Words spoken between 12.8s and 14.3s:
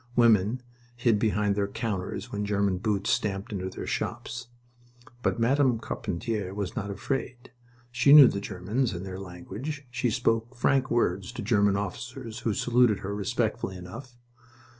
her respectfully enough.